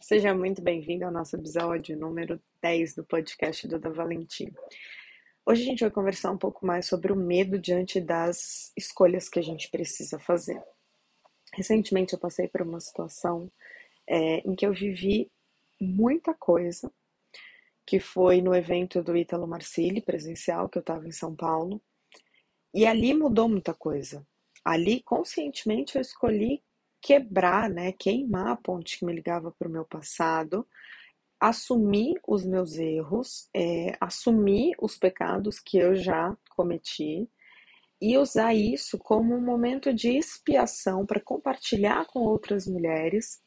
Seja 0.00 0.34
muito 0.34 0.62
bem-vindo 0.62 1.04
ao 1.04 1.10
nosso 1.10 1.36
episódio 1.36 1.98
número 1.98 2.40
10 2.62 2.94
do 2.94 3.04
podcast 3.04 3.66
do 3.66 3.78
Da 3.78 3.90
Valentim. 3.90 4.52
Hoje 5.44 5.62
a 5.62 5.64
gente 5.64 5.80
vai 5.80 5.90
conversar 5.90 6.30
um 6.30 6.38
pouco 6.38 6.64
mais 6.66 6.86
sobre 6.86 7.12
o 7.12 7.16
medo 7.16 7.58
diante 7.58 8.00
das 8.00 8.72
escolhas 8.76 9.28
que 9.28 9.38
a 9.38 9.42
gente 9.42 9.70
precisa 9.70 10.18
fazer. 10.18 10.62
Recentemente 11.52 12.12
eu 12.12 12.18
passei 12.18 12.46
por 12.46 12.62
uma 12.62 12.78
situação 12.78 13.50
é, 14.06 14.38
em 14.48 14.54
que 14.54 14.66
eu 14.66 14.72
vivi 14.72 15.30
muita 15.80 16.34
coisa, 16.34 16.92
que 17.84 17.98
foi 17.98 18.40
no 18.40 18.54
evento 18.54 19.02
do 19.02 19.16
Ítalo 19.16 19.46
Marcilli, 19.46 20.00
presencial, 20.00 20.68
que 20.68 20.78
eu 20.78 20.80
estava 20.80 21.08
em 21.08 21.12
São 21.12 21.34
Paulo, 21.34 21.82
e 22.72 22.86
ali 22.86 23.14
mudou 23.14 23.48
muita 23.48 23.72
coisa. 23.72 24.24
Ali, 24.64 25.02
conscientemente, 25.02 25.96
eu 25.96 26.02
escolhi 26.02 26.62
quebrar, 27.06 27.70
né, 27.70 27.92
queimar 27.92 28.48
a 28.48 28.56
ponte 28.56 28.98
que 28.98 29.04
me 29.04 29.12
ligava 29.12 29.52
para 29.52 29.68
o 29.68 29.70
meu 29.70 29.84
passado, 29.84 30.66
assumir 31.38 32.20
os 32.26 32.44
meus 32.44 32.76
erros, 32.76 33.48
é, 33.54 33.96
assumir 34.00 34.74
os 34.80 34.96
pecados 34.96 35.60
que 35.60 35.78
eu 35.78 35.94
já 35.94 36.36
cometi 36.56 37.30
e 38.02 38.18
usar 38.18 38.54
isso 38.54 38.98
como 38.98 39.36
um 39.36 39.40
momento 39.40 39.94
de 39.94 40.18
expiação 40.18 41.06
para 41.06 41.20
compartilhar 41.20 42.06
com 42.06 42.18
outras 42.24 42.66
mulheres, 42.66 43.40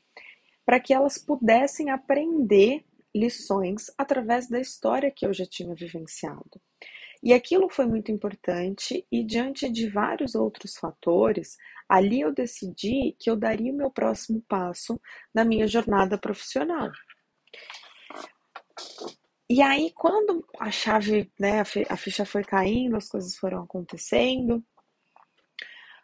para 0.66 0.80
que 0.80 0.94
elas 0.94 1.17
pudessem 1.17 1.89
aprender 1.89 2.85
lições 3.13 3.91
através 3.97 4.47
da 4.47 4.61
história 4.61 5.11
que 5.11 5.25
eu 5.25 5.33
já 5.33 5.45
tinha 5.45 5.75
vivenciado. 5.75 6.61
E 7.21 7.33
aquilo 7.33 7.69
foi 7.69 7.85
muito 7.85 8.11
importante, 8.11 9.05
e 9.11 9.23
diante 9.23 9.69
de 9.69 9.89
vários 9.89 10.35
outros 10.35 10.77
fatores, 10.77 11.57
ali 11.87 12.21
eu 12.21 12.33
decidi 12.33 13.15
que 13.19 13.29
eu 13.29 13.35
daria 13.35 13.73
o 13.73 13.75
meu 13.75 13.91
próximo 13.91 14.41
passo 14.47 14.99
na 15.33 15.43
minha 15.43 15.67
jornada 15.67 16.17
profissional. 16.17 16.89
E 19.49 19.61
aí, 19.61 19.91
quando 19.94 20.45
a 20.59 20.71
chave, 20.71 21.31
né, 21.38 21.61
a 21.89 21.97
ficha 21.97 22.23
foi 22.23 22.44
caindo, 22.44 22.95
as 22.95 23.09
coisas 23.09 23.35
foram 23.35 23.63
acontecendo, 23.63 24.63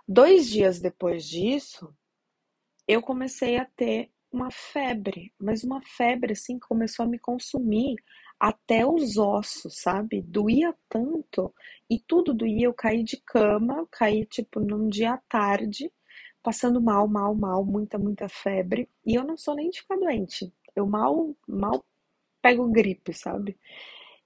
dois 0.07 0.49
dias 0.49 0.81
depois 0.81 1.25
disso, 1.25 1.95
eu 2.87 3.01
comecei 3.01 3.57
a 3.57 3.65
ter 3.65 4.11
uma 4.31 4.51
febre, 4.51 5.33
mas 5.39 5.63
uma 5.63 5.81
febre 5.81 6.33
assim 6.33 6.59
começou 6.59 7.05
a 7.05 7.07
me 7.07 7.17
consumir 7.17 7.95
até 8.39 8.85
os 8.85 9.17
ossos, 9.17 9.79
sabe? 9.81 10.21
Doía 10.21 10.73
tanto 10.89 11.53
e 11.89 11.99
tudo 11.99 12.33
doía. 12.33 12.65
Eu 12.67 12.73
caí 12.73 13.03
de 13.03 13.17
cama, 13.17 13.87
caí 13.91 14.25
tipo 14.25 14.59
num 14.59 14.87
dia 14.89 15.13
à 15.13 15.17
tarde, 15.17 15.91
passando 16.43 16.81
mal, 16.81 17.07
mal, 17.07 17.33
mal, 17.35 17.63
muita, 17.65 17.97
muita 17.97 18.29
febre. 18.29 18.89
E 19.05 19.15
eu 19.15 19.23
não 19.23 19.37
sou 19.37 19.55
nem 19.55 19.69
de 19.69 19.81
ficar 19.81 19.97
doente. 19.97 20.51
Eu 20.75 20.85
mal, 20.87 21.35
mal 21.47 21.83
pego 22.41 22.67
gripe, 22.69 23.13
sabe? 23.13 23.57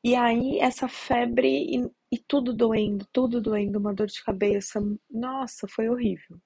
E 0.03 0.15
aí 0.15 0.59
essa 0.59 0.87
febre 0.87 1.47
e, 1.47 1.91
e 2.11 2.17
tudo 2.17 2.53
doendo, 2.53 3.05
tudo 3.11 3.41
doendo, 3.41 3.79
uma 3.79 3.93
dor 3.93 4.07
de 4.07 4.23
cabeça. 4.23 4.81
Nossa, 5.09 5.67
foi 5.67 5.89
horrível. 5.89 6.37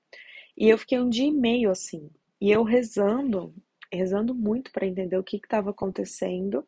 E 0.57 0.69
eu 0.69 0.77
fiquei 0.77 0.99
um 0.99 1.09
dia 1.09 1.27
e 1.27 1.31
meio 1.31 1.71
assim. 1.71 2.09
E 2.41 2.51
eu 2.51 2.63
rezando, 2.63 3.53
rezando 3.91 4.33
muito 4.35 4.71
para 4.71 4.87
entender 4.87 5.17
o 5.17 5.23
que 5.23 5.37
estava 5.37 5.69
acontecendo. 5.71 6.67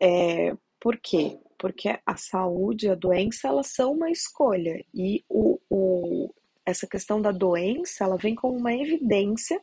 É, 0.00 0.56
por 0.80 0.98
quê? 0.98 1.38
Porque 1.58 1.98
a 2.04 2.16
saúde 2.16 2.86
e 2.86 2.90
a 2.90 2.94
doença, 2.94 3.48
elas 3.48 3.68
são 3.68 3.92
uma 3.92 4.10
escolha. 4.10 4.84
E 4.94 5.24
o, 5.28 5.58
o, 5.70 6.34
essa 6.64 6.86
questão 6.86 7.20
da 7.20 7.32
doença, 7.32 8.04
ela 8.04 8.16
vem 8.16 8.34
como 8.34 8.58
uma 8.58 8.74
evidência 8.74 9.60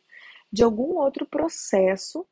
de 0.51 0.63
algum 0.63 0.97
outro 0.97 1.25
processo 1.25 2.25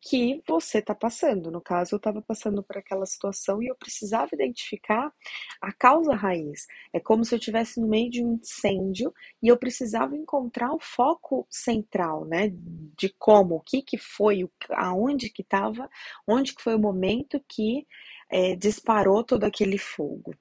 que 0.00 0.42
você 0.46 0.78
está 0.78 0.94
passando. 0.94 1.50
No 1.50 1.60
caso, 1.60 1.94
eu 1.94 1.96
estava 1.98 2.22
passando 2.22 2.62
por 2.62 2.76
aquela 2.78 3.06
situação 3.06 3.62
e 3.62 3.66
eu 3.66 3.74
precisava 3.74 4.30
identificar 4.32 5.12
a 5.60 5.72
causa 5.72 6.14
raiz. 6.14 6.66
É 6.92 7.00
como 7.00 7.24
se 7.24 7.34
eu 7.34 7.38
estivesse 7.38 7.80
no 7.80 7.88
meio 7.88 8.10
de 8.10 8.24
um 8.24 8.34
incêndio 8.34 9.12
e 9.42 9.48
eu 9.48 9.56
precisava 9.56 10.16
encontrar 10.16 10.72
o 10.72 10.80
foco 10.80 11.46
central, 11.50 12.24
né? 12.24 12.52
De 12.98 13.08
como, 13.18 13.56
o 13.56 13.60
que 13.60 13.82
que 13.82 13.98
foi, 13.98 14.48
aonde 14.70 15.30
que 15.30 15.42
estava, 15.42 15.88
onde 16.26 16.54
que 16.54 16.62
foi 16.62 16.74
o 16.74 16.78
momento 16.78 17.42
que 17.48 17.86
é, 18.30 18.56
disparou 18.56 19.24
todo 19.24 19.44
aquele 19.44 19.78
fogo. 19.78 20.34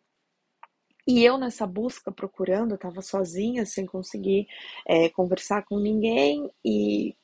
E 1.07 1.23
eu 1.23 1.37
nessa 1.37 1.67
busca, 1.67 2.11
procurando, 2.11 2.75
estava 2.75 3.01
sozinha, 3.01 3.65
sem 3.65 3.85
conseguir 3.85 4.47
é, 4.87 5.07
conversar 5.09 5.63
com 5.63 5.79
ninguém, 5.79 6.49
e 6.63 7.15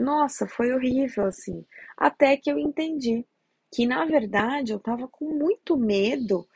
nossa, 0.00 0.46
foi 0.46 0.72
horrível, 0.72 1.26
assim. 1.26 1.64
Até 1.96 2.36
que 2.36 2.50
eu 2.50 2.58
entendi 2.58 3.26
que, 3.72 3.86
na 3.86 4.04
verdade, 4.04 4.72
eu 4.72 4.78
estava 4.78 5.06
com 5.06 5.26
muito 5.26 5.76
medo 5.76 6.48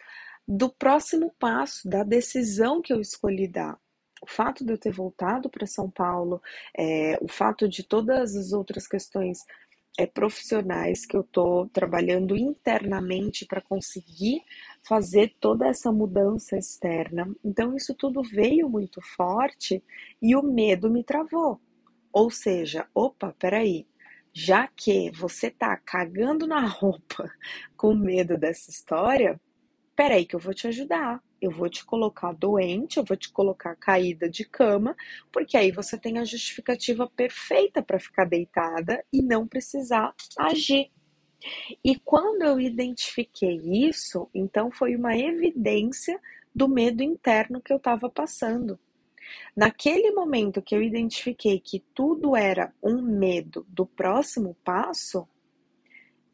do 0.46 0.70
próximo 0.70 1.34
passo, 1.38 1.88
da 1.88 2.02
decisão 2.02 2.82
que 2.82 2.92
eu 2.92 3.00
escolhi 3.00 3.46
dar. 3.46 3.78
O 4.22 4.26
fato 4.26 4.64
de 4.64 4.72
eu 4.72 4.78
ter 4.78 4.92
voltado 4.92 5.50
para 5.50 5.66
São 5.66 5.90
Paulo, 5.90 6.40
é, 6.76 7.18
o 7.20 7.28
fato 7.28 7.68
de 7.68 7.82
todas 7.82 8.34
as 8.34 8.52
outras 8.52 8.86
questões 8.86 9.38
é, 9.98 10.06
profissionais 10.06 11.06
que 11.06 11.16
eu 11.16 11.20
estou 11.20 11.68
trabalhando 11.68 12.36
internamente 12.36 13.46
para 13.46 13.60
conseguir 13.60 14.42
fazer 14.82 15.34
toda 15.38 15.66
essa 15.66 15.92
mudança 15.92 16.56
externa. 16.56 17.30
Então, 17.44 17.76
isso 17.76 17.94
tudo 17.94 18.22
veio 18.22 18.68
muito 18.68 19.00
forte 19.16 19.82
e 20.20 20.34
o 20.34 20.42
medo 20.42 20.90
me 20.90 21.04
travou. 21.04 21.60
Ou 22.14 22.30
seja, 22.30 22.86
opa, 22.94 23.34
peraí, 23.36 23.88
já 24.32 24.68
que 24.68 25.10
você 25.10 25.50
tá 25.50 25.76
cagando 25.76 26.46
na 26.46 26.60
roupa 26.64 27.28
com 27.76 27.92
medo 27.92 28.38
dessa 28.38 28.70
história, 28.70 29.40
peraí 29.96 30.24
que 30.24 30.36
eu 30.36 30.40
vou 30.40 30.54
te 30.54 30.68
ajudar. 30.68 31.20
Eu 31.40 31.50
vou 31.50 31.68
te 31.68 31.84
colocar 31.84 32.32
doente, 32.32 32.98
eu 32.98 33.04
vou 33.04 33.16
te 33.16 33.30
colocar 33.30 33.74
caída 33.74 34.30
de 34.30 34.44
cama, 34.44 34.96
porque 35.32 35.56
aí 35.56 35.72
você 35.72 35.98
tem 35.98 36.18
a 36.18 36.24
justificativa 36.24 37.10
perfeita 37.16 37.82
para 37.82 37.98
ficar 37.98 38.24
deitada 38.26 39.04
e 39.12 39.20
não 39.20 39.46
precisar 39.46 40.14
agir. 40.38 40.92
E 41.84 41.98
quando 41.98 42.42
eu 42.42 42.60
identifiquei 42.60 43.56
isso, 43.88 44.30
então 44.32 44.70
foi 44.70 44.94
uma 44.94 45.18
evidência 45.18 46.18
do 46.54 46.68
medo 46.68 47.02
interno 47.02 47.60
que 47.60 47.72
eu 47.72 47.76
estava 47.76 48.08
passando. 48.08 48.78
Naquele 49.56 50.10
momento 50.12 50.62
que 50.62 50.74
eu 50.74 50.82
identifiquei 50.82 51.60
que 51.60 51.80
tudo 51.94 52.36
era 52.36 52.72
um 52.82 53.00
medo 53.00 53.66
do 53.68 53.86
próximo 53.86 54.56
passo, 54.64 55.28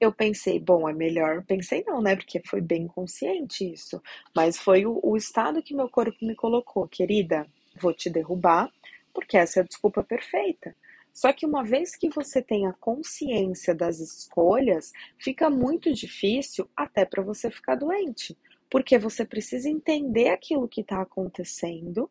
eu 0.01 0.13
pensei, 0.13 0.59
bom, 0.59 0.89
é 0.89 0.95
melhor. 0.95 1.45
Pensei 1.45 1.85
não, 1.87 2.01
né? 2.01 2.17
Porque 2.17 2.41
foi 2.47 2.61
bem 2.61 2.87
consciente 2.87 3.71
isso. 3.71 4.03
Mas 4.35 4.57
foi 4.57 4.87
o, 4.87 4.99
o 5.03 5.17
estado 5.17 5.63
que 5.63 5.75
meu 5.75 5.91
corpo 5.91 6.17
me 6.23 6.35
colocou, 6.35 6.89
querida, 6.89 7.47
vou 7.79 7.93
te 7.93 8.09
derrubar, 8.09 8.73
porque 9.13 9.37
essa 9.37 9.61
é 9.61 9.63
a 9.63 9.67
desculpa 9.67 10.03
perfeita. 10.03 10.75
Só 11.13 11.33
que 11.33 11.45
uma 11.45 11.63
vez 11.63 11.97
que 11.97 12.09
você 12.09 12.41
tem 12.41 12.67
a 12.67 12.73
consciência 12.73 13.75
das 13.75 13.99
escolhas, 13.99 14.93
fica 15.19 15.51
muito 15.51 15.93
difícil 15.93 16.69
até 16.75 17.05
para 17.05 17.23
você 17.23 17.51
ficar 17.51 17.75
doente, 17.75 18.39
porque 18.71 18.99
você 18.99 19.25
precisa 19.25 19.69
entender 19.69 20.29
aquilo 20.29 20.69
que 20.69 20.81
está 20.81 21.03
acontecendo 21.03 22.11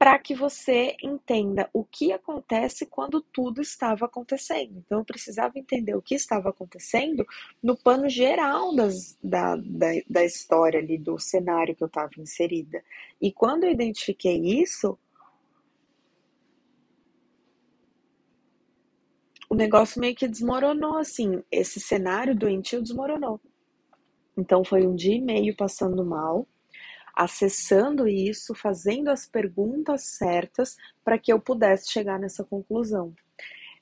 para 0.00 0.18
que 0.18 0.34
você 0.34 0.96
entenda 1.02 1.68
o 1.74 1.84
que 1.84 2.10
acontece 2.10 2.86
quando 2.86 3.20
tudo 3.20 3.60
estava 3.60 4.06
acontecendo. 4.06 4.78
Então, 4.78 5.00
eu 5.00 5.04
precisava 5.04 5.58
entender 5.58 5.94
o 5.94 6.00
que 6.00 6.14
estava 6.14 6.48
acontecendo 6.48 7.26
no 7.62 7.76
pano 7.76 8.08
geral 8.08 8.74
das, 8.74 9.18
da, 9.22 9.56
da, 9.56 9.88
da 10.08 10.24
história 10.24 10.80
ali, 10.80 10.96
do 10.96 11.18
cenário 11.18 11.76
que 11.76 11.82
eu 11.82 11.86
estava 11.86 12.12
inserida. 12.16 12.82
E 13.20 13.30
quando 13.30 13.64
eu 13.64 13.70
identifiquei 13.70 14.38
isso, 14.62 14.98
o 19.50 19.54
negócio 19.54 20.00
meio 20.00 20.14
que 20.14 20.26
desmoronou, 20.26 20.96
assim, 20.96 21.42
esse 21.52 21.78
cenário 21.78 22.34
doentio 22.34 22.80
desmoronou. 22.80 23.38
Então, 24.34 24.64
foi 24.64 24.86
um 24.86 24.94
dia 24.96 25.16
e 25.16 25.20
meio 25.20 25.54
passando 25.54 26.02
mal 26.02 26.48
acessando 27.20 28.08
isso, 28.08 28.54
fazendo 28.54 29.08
as 29.08 29.26
perguntas 29.26 30.04
certas 30.04 30.74
para 31.04 31.18
que 31.18 31.30
eu 31.30 31.38
pudesse 31.38 31.92
chegar 31.92 32.18
nessa 32.18 32.42
conclusão. 32.42 33.14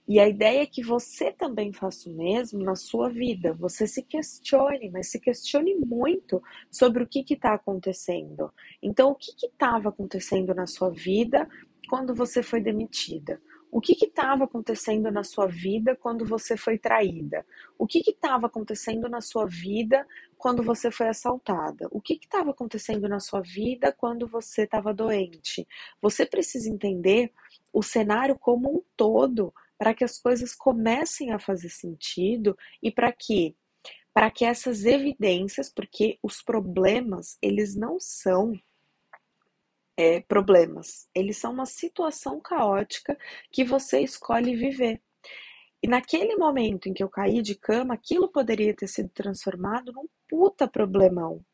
E 0.08 0.18
a 0.18 0.28
ideia 0.28 0.62
é 0.62 0.66
que 0.66 0.82
você 0.82 1.30
também 1.30 1.72
faça 1.72 2.10
o 2.10 2.12
mesmo 2.12 2.64
na 2.64 2.74
sua 2.74 3.08
vida. 3.08 3.52
Você 3.52 3.86
se 3.86 4.02
questione, 4.02 4.90
mas 4.90 5.12
se 5.12 5.20
questione 5.20 5.76
muito 5.76 6.42
sobre 6.68 7.04
o 7.04 7.06
que 7.06 7.24
está 7.32 7.54
acontecendo. 7.54 8.52
Então, 8.82 9.12
o 9.12 9.14
que 9.14 9.30
estava 9.46 9.90
acontecendo 9.90 10.52
na 10.52 10.66
sua 10.66 10.90
vida 10.90 11.48
quando 11.88 12.16
você 12.16 12.42
foi 12.42 12.60
demitida? 12.60 13.40
O 13.70 13.80
que 13.80 13.92
estava 14.04 14.44
acontecendo 14.44 15.10
na 15.12 15.22
sua 15.22 15.46
vida 15.46 15.94
quando 15.94 16.24
você 16.24 16.56
foi 16.56 16.78
traída? 16.78 17.44
O 17.78 17.86
que 17.86 17.98
estava 17.98 18.46
acontecendo 18.46 19.08
na 19.08 19.20
sua 19.20 19.46
vida 19.46 20.06
quando 20.38 20.62
você 20.62 20.90
foi 20.90 21.08
assaltada? 21.08 21.88
O 21.90 22.00
que 22.00 22.14
estava 22.14 22.50
acontecendo 22.50 23.08
na 23.08 23.20
sua 23.20 23.40
vida 23.40 23.92
quando 23.92 24.26
você 24.26 24.62
estava 24.62 24.94
doente? 24.94 25.66
Você 26.00 26.24
precisa 26.24 26.70
entender 26.70 27.32
o 27.72 27.82
cenário 27.82 28.38
como 28.38 28.70
um 28.70 28.82
todo 28.96 29.52
para 29.76 29.92
que 29.92 30.04
as 30.04 30.18
coisas 30.18 30.54
comecem 30.54 31.32
a 31.32 31.38
fazer 31.38 31.68
sentido 31.68 32.56
e 32.82 32.90
para 32.90 33.12
que 33.12 33.54
para 34.12 34.32
que 34.32 34.44
essas 34.44 34.84
evidências, 34.84 35.68
porque 35.72 36.18
os 36.20 36.42
problemas, 36.42 37.38
eles 37.40 37.76
não 37.76 38.00
são 38.00 38.52
é, 39.96 40.20
problemas, 40.20 41.08
eles 41.14 41.36
são 41.36 41.52
uma 41.52 41.66
situação 41.66 42.40
caótica 42.40 43.16
que 43.52 43.62
você 43.62 44.00
escolhe 44.00 44.56
viver. 44.56 45.00
E 45.82 45.88
naquele 45.88 46.36
momento 46.36 46.88
em 46.88 46.94
que 46.94 47.02
eu 47.02 47.08
caí 47.08 47.40
de 47.40 47.54
cama, 47.54 47.94
aquilo 47.94 48.28
poderia 48.28 48.74
ter 48.74 48.88
sido 48.88 49.08
transformado 49.10 49.92
num 49.92 50.06
puta 50.28 50.66
problemão. 50.66 51.44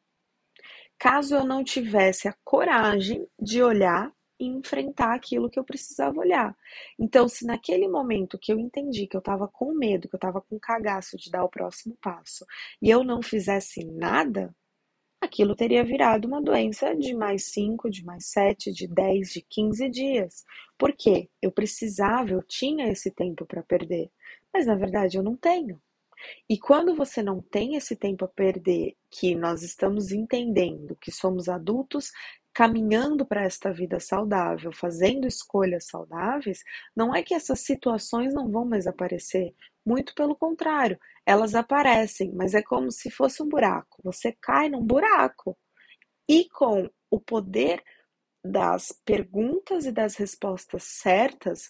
Caso 0.99 1.35
eu 1.35 1.45
não 1.45 1.63
tivesse 1.63 2.29
a 2.29 2.35
coragem 2.45 3.27
de 3.39 3.63
olhar 3.63 4.13
e 4.39 4.47
enfrentar 4.47 5.15
aquilo 5.15 5.51
que 5.51 5.59
eu 5.59 5.65
precisava 5.65 6.19
olhar. 6.19 6.57
Então, 6.99 7.29
se 7.29 7.47
naquele 7.47 7.87
momento 7.89 8.39
que 8.39 8.53
eu 8.53 8.59
entendi 8.59 9.07
que 9.07 9.17
eu 9.17 9.21
estava 9.21 9.47
com 9.47 9.75
medo, 9.75 10.09
que 10.09 10.15
eu 10.15 10.19
estava 10.19 10.41
com 10.41 10.59
cagaço 10.59 11.17
de 11.17 11.31
dar 11.31 11.45
o 11.45 11.49
próximo 11.49 11.97
passo, 12.01 12.45
e 12.81 12.91
eu 12.91 13.05
não 13.05 13.23
fizesse 13.23 13.85
nada, 13.85 14.55
aquilo 15.25 15.57
teria 15.57 15.85
virado 15.85 16.27
uma 16.27 16.41
doença 16.41 16.95
de 16.95 17.15
mais 17.15 17.47
5, 17.53 17.91
de 17.91 18.05
mais 18.05 18.27
7, 18.27 18.73
de 18.73 18.87
10, 18.87 19.29
de 19.31 19.43
15 19.43 19.89
dias. 19.89 20.45
Por 20.79 20.93
quê? 20.93 21.29
Eu 21.41 21.51
precisava, 21.51 22.31
eu 22.31 22.43
tinha 22.43 22.89
esse 22.91 23.11
tempo 23.11 23.45
para 23.47 23.63
perder. 23.63 24.11
Mas 24.53 24.67
na 24.67 24.75
verdade 24.75 25.17
eu 25.17 25.23
não 25.23 25.37
tenho. 25.37 25.81
E 26.49 26.59
quando 26.59 26.95
você 26.95 27.23
não 27.23 27.41
tem 27.41 27.75
esse 27.77 27.97
tempo 27.97 28.25
a 28.25 28.29
perder, 28.29 28.97
que 29.11 29.35
nós 29.35 29.63
estamos 29.63 30.13
entendendo 30.13 30.97
que 31.01 31.11
somos 31.11 31.49
adultos 31.49 32.11
caminhando 32.53 33.27
para 33.27 33.43
esta 33.43 33.73
vida 33.73 33.99
saudável, 33.99 34.73
fazendo 34.73 35.27
escolhas 35.27 35.87
saudáveis, 35.87 36.63
não 36.95 37.13
é 37.13 37.23
que 37.23 37.35
essas 37.35 37.61
situações 37.61 38.33
não 38.33 38.49
vão 38.49 38.65
mais 38.65 38.87
aparecer. 38.87 39.53
Muito 39.85 40.15
pelo 40.15 40.37
contrário, 40.37 40.99
elas 41.27 41.55
aparecem, 41.55 42.33
mas 42.35 42.55
é 42.55 42.63
como 42.63 42.91
se 42.91 43.11
fosse 43.11 43.43
um 43.43 43.49
buraco. 43.49 44.01
Você 44.05 44.37
cai 44.41 44.69
num 44.69 44.85
buraco. 44.85 45.57
E 46.29 46.49
com 46.51 46.89
o 47.11 47.21
poder 47.21 47.83
das 48.45 48.93
perguntas 49.05 49.87
e 49.87 49.93
das 49.93 50.17
respostas 50.17 50.85
certas, 50.85 51.69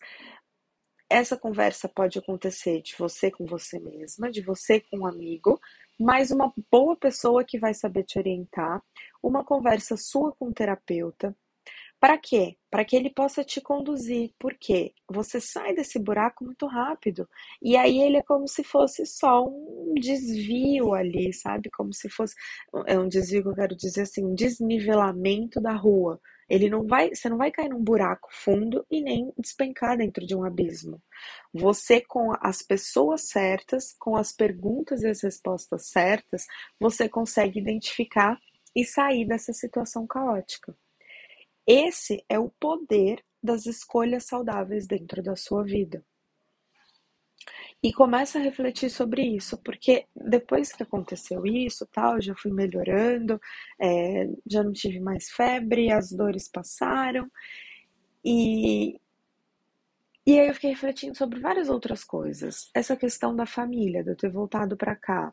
essa 1.08 1.36
conversa 1.36 1.88
pode 1.88 2.18
acontecer 2.18 2.82
de 2.82 2.94
você 2.98 3.30
com 3.30 3.46
você 3.46 3.78
mesma, 3.78 4.30
de 4.30 4.42
você 4.42 4.80
com 4.80 5.00
um 5.00 5.06
amigo, 5.06 5.60
mais 6.00 6.30
uma 6.30 6.52
boa 6.70 6.96
pessoa 6.96 7.44
que 7.44 7.58
vai 7.58 7.72
saber 7.74 8.04
te 8.04 8.18
orientar, 8.18 8.82
uma 9.22 9.44
conversa 9.44 9.96
sua 9.96 10.32
com 10.32 10.48
o 10.48 10.52
terapeuta. 10.52 11.36
Para 12.04 12.18
quê? 12.18 12.54
Para 12.70 12.84
que 12.84 12.94
ele 12.96 13.08
possa 13.08 13.42
te 13.42 13.62
conduzir. 13.62 14.30
Porque 14.38 14.92
você 15.10 15.40
sai 15.40 15.74
desse 15.74 15.98
buraco 15.98 16.44
muito 16.44 16.66
rápido. 16.66 17.26
E 17.62 17.78
aí 17.78 17.98
ele 18.02 18.18
é 18.18 18.22
como 18.22 18.46
se 18.46 18.62
fosse 18.62 19.06
só 19.06 19.42
um 19.42 19.94
desvio 19.94 20.92
ali, 20.92 21.32
sabe? 21.32 21.70
Como 21.70 21.94
se 21.94 22.10
fosse. 22.10 22.34
É 22.86 22.98
um 22.98 23.08
desvio 23.08 23.44
que 23.44 23.48
eu 23.48 23.54
quero 23.54 23.74
dizer 23.74 24.02
assim, 24.02 24.22
um 24.22 24.34
desnivelamento 24.34 25.62
da 25.62 25.72
rua. 25.72 26.20
Ele 26.46 26.68
não 26.68 26.86
vai, 26.86 27.08
você 27.08 27.26
não 27.30 27.38
vai 27.38 27.50
cair 27.50 27.70
num 27.70 27.82
buraco 27.82 28.28
fundo 28.30 28.84
e 28.90 29.00
nem 29.02 29.32
despencar 29.38 29.96
dentro 29.96 30.26
de 30.26 30.36
um 30.36 30.44
abismo. 30.44 31.00
Você 31.54 32.02
com 32.02 32.34
as 32.38 32.60
pessoas 32.60 33.30
certas, 33.30 33.94
com 33.98 34.14
as 34.14 34.30
perguntas 34.30 35.02
e 35.02 35.08
as 35.08 35.22
respostas 35.22 35.88
certas, 35.88 36.44
você 36.78 37.08
consegue 37.08 37.58
identificar 37.60 38.38
e 38.76 38.84
sair 38.84 39.26
dessa 39.26 39.54
situação 39.54 40.06
caótica. 40.06 40.76
Esse 41.66 42.24
é 42.28 42.38
o 42.38 42.50
poder 42.60 43.24
das 43.42 43.66
escolhas 43.66 44.24
saudáveis 44.24 44.86
dentro 44.86 45.22
da 45.22 45.36
sua 45.36 45.62
vida. 45.64 46.04
E 47.82 47.92
começa 47.92 48.38
a 48.38 48.42
refletir 48.42 48.88
sobre 48.88 49.22
isso, 49.22 49.58
porque 49.58 50.06
depois 50.16 50.72
que 50.72 50.82
aconteceu 50.82 51.44
isso, 51.44 51.86
tal, 51.92 52.20
já 52.20 52.34
fui 52.34 52.50
melhorando, 52.50 53.38
é, 53.78 54.26
já 54.46 54.62
não 54.62 54.72
tive 54.72 54.98
mais 55.00 55.28
febre, 55.30 55.92
as 55.92 56.10
dores 56.10 56.48
passaram, 56.48 57.30
e, 58.24 58.98
e 60.26 60.38
aí 60.38 60.48
eu 60.48 60.54
fiquei 60.54 60.70
refletindo 60.70 61.16
sobre 61.16 61.40
várias 61.40 61.68
outras 61.68 62.02
coisas. 62.04 62.70
Essa 62.74 62.96
questão 62.96 63.34
da 63.36 63.46
família, 63.46 64.02
de 64.02 64.10
eu 64.10 64.16
ter 64.16 64.30
voltado 64.30 64.76
para 64.76 64.96
cá. 64.96 65.32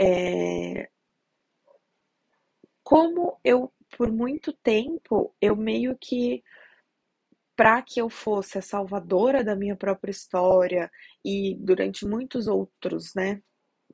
É, 0.00 0.88
como 2.82 3.38
eu, 3.44 3.72
por 3.96 4.10
muito 4.12 4.52
tempo, 4.52 5.34
eu 5.40 5.56
meio 5.56 5.96
que 6.00 6.42
para 7.56 7.82
que 7.82 8.00
eu 8.00 8.08
fosse 8.08 8.58
a 8.58 8.62
salvadora 8.62 9.42
da 9.42 9.56
minha 9.56 9.74
própria 9.76 10.12
história 10.12 10.90
e 11.24 11.56
durante 11.58 12.06
muitos 12.06 12.46
outros, 12.46 13.12
né, 13.16 13.42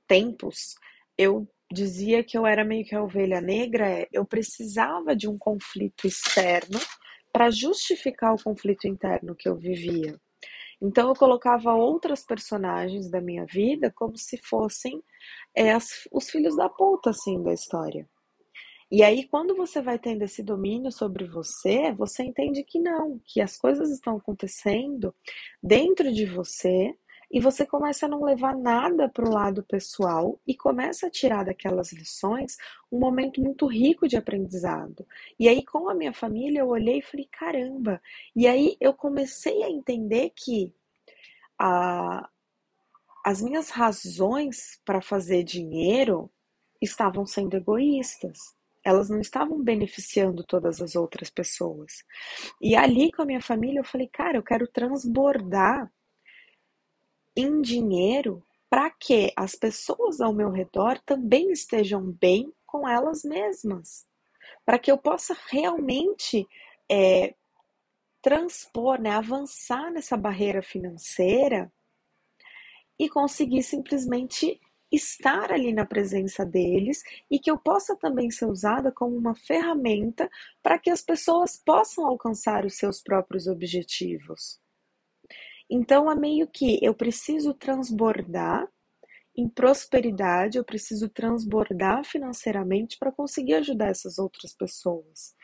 tempos, 0.07 0.75
eu 1.17 1.49
dizia 1.73 2.23
que 2.23 2.37
eu 2.37 2.47
era 2.47 2.65
meio 2.65 2.85
que 2.85 2.95
a 2.95 3.03
ovelha 3.03 3.41
negra, 3.41 4.07
eu 4.13 4.25
precisava 4.25 5.17
de 5.17 5.29
um 5.29 5.39
conflito 5.39 6.07
externo 6.07 6.79
para 7.33 7.51
justificar 7.51 8.35
o 8.35 8.43
conflito 8.43 8.87
interno 8.87 9.35
que 9.35 9.49
eu 9.49 9.57
vivia. 9.57 10.21
Então 10.81 11.09
eu 11.09 11.15
colocava 11.15 11.73
outras 11.75 12.25
personagens 12.25 13.11
da 13.11 13.21
minha 13.21 13.47
vida 13.47 13.91
como 13.95 14.17
se 14.19 14.37
fossem 14.39 15.03
é, 15.55 15.73
as, 15.73 16.07
os 16.13 16.29
filhos 16.29 16.57
da 16.57 16.69
puta, 16.69 17.11
assim, 17.11 17.43
da 17.43 17.53
história. 17.53 18.07
E 18.95 19.03
aí, 19.03 19.27
quando 19.27 19.57
você 19.57 19.83
vai 19.83 19.99
tendo 19.99 20.23
esse 20.23 20.41
domínio 20.41 20.93
sobre 20.93 21.25
você, 21.25 21.91
você 21.91 22.23
entende 22.23 22.63
que 22.63 22.79
não, 22.79 23.21
que 23.25 23.41
as 23.41 23.57
coisas 23.57 23.91
estão 23.91 24.19
acontecendo 24.19 25.13
dentro 25.61 26.13
de 26.13 26.25
você 26.25 26.97
e 27.29 27.41
você 27.41 27.67
começa 27.67 28.07
a 28.07 28.09
não 28.09 28.23
levar 28.23 28.57
nada 28.57 29.09
para 29.09 29.29
o 29.29 29.33
lado 29.33 29.65
pessoal 29.65 30.41
e 30.47 30.55
começa 30.57 31.09
a 31.09 31.11
tirar 31.11 31.45
daquelas 31.45 31.93
lições 31.93 32.57
um 32.93 33.01
momento 33.01 33.43
muito 33.43 33.67
rico 33.67 34.07
de 34.07 34.17
aprendizado. 34.17 35.05
E 35.41 35.49
aí, 35.49 35.65
com 35.65 35.89
a 35.89 35.95
minha 35.95 36.13
família, 36.13 36.61
eu 36.61 36.69
olhei 36.69 36.99
e 36.99 37.03
falei: 37.03 37.29
caramba! 37.33 38.01
E 38.37 38.47
aí 38.47 38.77
eu 38.79 38.95
comecei 38.95 39.65
a 39.65 39.71
entender 39.71 40.31
que 40.37 40.73
a, 41.59 42.29
as 43.25 43.43
minhas 43.43 43.71
razões 43.71 44.81
para 44.85 45.03
fazer 45.03 45.43
dinheiro 45.43 46.31
estavam 46.81 47.27
sendo 47.27 47.57
egoístas 47.57 48.55
elas 48.85 49.09
não 49.09 49.21
estavam 49.21 49.63
beneficiando 49.63 50.45
todas 50.45 50.81
as 50.83 50.95
outras 50.95 51.31
pessoas. 51.31 52.05
E 52.61 52.77
ali 52.77 53.11
com 53.11 53.23
a 53.23 53.27
minha 53.27 53.41
família 53.41 53.81
eu 53.81 53.85
falei, 53.85 54.09
cara, 54.09 54.37
eu 54.37 54.43
quero 54.43 54.69
transbordar 54.69 55.91
em 57.37 57.61
dinheiro 57.61 58.45
para 58.69 58.91
que 58.91 59.33
as 59.37 59.55
pessoas 59.55 60.21
ao 60.21 60.33
meu 60.33 60.51
redor 60.51 61.01
também 61.05 61.51
estejam 61.51 62.03
bem 62.03 62.53
com 62.67 62.89
elas 62.89 63.23
mesmas, 63.23 64.07
para 64.65 64.79
que 64.79 64.91
eu 64.91 64.99
possa 64.99 65.37
realmente 65.49 66.47
é, 66.91 67.35
transpor, 68.21 69.01
né, 69.01 69.11
avançar 69.11 69.91
nessa 69.93 70.17
barreira 70.17 70.63
financeira 70.63 71.73
e 72.99 73.09
conseguir 73.09 73.63
simplesmente 73.63 74.61
estar 74.95 75.53
ali 75.53 75.73
na 75.73 75.85
presença 75.85 76.45
deles 76.45 77.03
e 77.31 77.39
que 77.39 77.51
eu 77.51 77.59
possa 77.59 77.97
também 77.97 78.31
ser 78.31 78.47
usada 78.47 78.93
como 78.93 79.17
uma 79.17 79.35
ferramenta 79.35 80.31
para 80.63 80.79
que 80.79 80.91
as 80.91 81.03
pessoas 81.03 81.57
possam 81.57 82.07
alcançar 82.07 82.65
os 82.65 82.77
seus 82.77 83.03
próprios 83.03 83.47
objetivos. 83.47 84.61
Então 85.69 86.11
é 86.11 86.15
meio 86.15 86.47
que 86.47 86.79
eu 86.83 86.95
preciso 86.95 87.55
transbordar 87.55 88.69
em 89.37 89.49
prosperidade, 89.49 90.59
eu 90.59 90.65
preciso 90.65 91.09
transbordar 91.09 92.05
financeiramente 92.05 92.97
para 92.99 93.11
conseguir 93.11 93.55
ajudar 93.55 93.89
essas 93.89 94.19
outras 94.19 94.55
pessoas. 94.55 95.35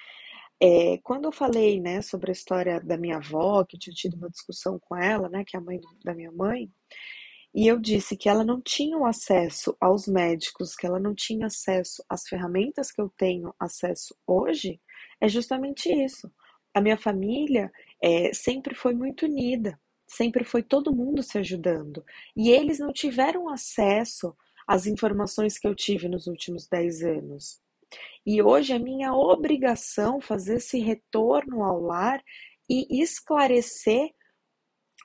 É, 0.62 0.98
quando 0.98 1.24
eu 1.24 1.32
falei 1.32 1.80
né, 1.80 2.02
sobre 2.02 2.30
a 2.30 2.32
história 2.32 2.80
da 2.80 2.96
minha 2.96 3.16
avó, 3.16 3.64
que 3.64 3.76
eu 3.76 3.80
tinha 3.80 3.94
tido 3.94 4.16
uma 4.16 4.30
discussão 4.30 4.78
com 4.78 4.94
ela, 4.94 5.28
né, 5.28 5.42
que 5.44 5.56
é 5.56 5.58
a 5.58 5.62
mãe 5.62 5.80
da 6.04 6.14
minha 6.14 6.30
mãe, 6.30 6.70
e 7.54 7.66
eu 7.66 7.78
disse 7.78 8.16
que 8.16 8.28
ela 8.28 8.44
não 8.44 8.60
tinha 8.60 8.96
acesso 9.06 9.76
aos 9.80 10.06
médicos, 10.06 10.76
que 10.76 10.86
ela 10.86 11.00
não 11.00 11.14
tinha 11.14 11.46
acesso 11.46 12.04
às 12.08 12.28
ferramentas 12.28 12.92
que 12.92 13.00
eu 13.00 13.08
tenho 13.16 13.52
acesso 13.58 14.14
hoje, 14.26 14.80
é 15.20 15.28
justamente 15.28 15.92
isso. 15.92 16.32
A 16.72 16.80
minha 16.80 16.96
família 16.96 17.70
é, 18.02 18.32
sempre 18.32 18.74
foi 18.74 18.94
muito 18.94 19.26
unida, 19.26 19.78
sempre 20.06 20.44
foi 20.44 20.62
todo 20.62 20.94
mundo 20.94 21.22
se 21.22 21.38
ajudando. 21.38 22.04
E 22.36 22.50
eles 22.50 22.78
não 22.78 22.92
tiveram 22.92 23.48
acesso 23.48 24.36
às 24.66 24.86
informações 24.86 25.58
que 25.58 25.66
eu 25.66 25.74
tive 25.74 26.08
nos 26.08 26.28
últimos 26.28 26.68
10 26.68 27.02
anos. 27.02 27.60
E 28.24 28.40
hoje 28.40 28.72
é 28.72 28.78
minha 28.78 29.12
obrigação 29.12 30.20
fazer 30.20 30.58
esse 30.58 30.78
retorno 30.78 31.64
ao 31.64 31.80
lar 31.80 32.22
e 32.68 33.02
esclarecer 33.02 34.10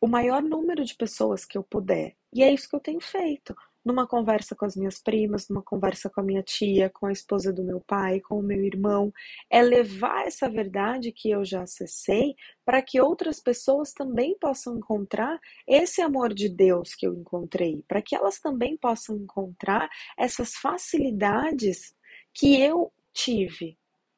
o 0.01 0.07
maior 0.07 0.43
número 0.43 0.85
de 0.85 0.95
pessoas 0.95 1.45
que 1.45 1.57
eu 1.57 1.63
puder. 1.63 2.15
E 2.35 2.43
é 2.43 2.53
isso 2.53 2.69
que 2.69 2.75
eu 2.75 2.81
tenho 2.81 2.99
feito. 3.01 3.55
numa 3.83 4.07
conversa 4.07 4.55
com 4.55 4.65
as 4.65 4.75
minhas 4.75 4.99
primas, 4.99 5.47
numa 5.47 5.61
conversa 5.61 6.09
com 6.09 6.19
a 6.19 6.23
minha 6.23 6.41
tia, 6.41 6.89
com 6.89 7.05
a 7.05 7.11
esposa 7.11 7.53
do 7.53 7.63
meu 7.63 7.79
pai, 7.79 8.19
com 8.19 8.39
o 8.39 8.43
meu 8.43 8.63
irmão, 8.63 9.13
é 9.47 9.61
levar 9.61 10.25
essa 10.25 10.49
verdade 10.49 11.11
que 11.11 11.29
eu 11.29 11.45
já 11.45 11.61
acessei 11.61 12.35
para 12.65 12.81
que 12.81 12.99
outras 12.99 13.39
pessoas 13.39 13.93
também 13.93 14.35
possam 14.39 14.77
encontrar 14.77 15.39
esse 15.67 16.01
amor 16.01 16.33
de 16.33 16.49
Deus 16.49 16.95
que 16.95 17.05
eu 17.05 17.13
encontrei, 17.13 17.83
para 17.87 18.01
que 18.01 18.15
elas 18.15 18.39
também 18.39 18.75
possam 18.75 19.17
encontrar 19.17 19.87
essas 20.17 20.55
facilidades 20.55 21.95
que 22.33 22.59
eu 22.59 22.91
tive. 23.13 23.77